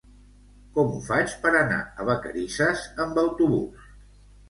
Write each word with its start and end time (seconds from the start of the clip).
Com 0.77 0.89
ho 0.93 1.01
faig 1.09 1.35
per 1.45 1.53
anar 1.61 1.79
a 1.85 2.09
Vacarisses 2.09 2.91
amb 3.07 3.25
autobús? 3.29 3.91